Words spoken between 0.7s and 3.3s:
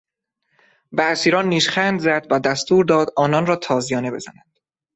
به اسیران نیشخند زد و دستور داد